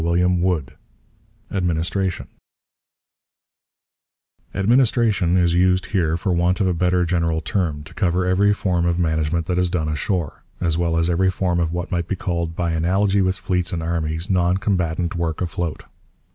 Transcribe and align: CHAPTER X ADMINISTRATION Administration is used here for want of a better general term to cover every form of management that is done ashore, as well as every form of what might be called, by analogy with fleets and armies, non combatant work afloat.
CHAPTER 0.01 0.55
X 0.57 0.73
ADMINISTRATION 1.51 2.27
Administration 4.55 5.37
is 5.37 5.53
used 5.53 5.85
here 5.85 6.17
for 6.17 6.33
want 6.33 6.59
of 6.59 6.65
a 6.65 6.73
better 6.73 7.05
general 7.05 7.39
term 7.39 7.83
to 7.83 7.93
cover 7.93 8.25
every 8.25 8.51
form 8.51 8.87
of 8.87 8.97
management 8.97 9.45
that 9.45 9.59
is 9.59 9.69
done 9.69 9.87
ashore, 9.87 10.41
as 10.59 10.75
well 10.75 10.97
as 10.97 11.07
every 11.07 11.29
form 11.29 11.59
of 11.59 11.71
what 11.71 11.91
might 11.91 12.07
be 12.07 12.15
called, 12.15 12.55
by 12.55 12.71
analogy 12.71 13.21
with 13.21 13.37
fleets 13.37 13.71
and 13.71 13.83
armies, 13.83 14.27
non 14.27 14.57
combatant 14.57 15.15
work 15.15 15.39
afloat. 15.39 15.83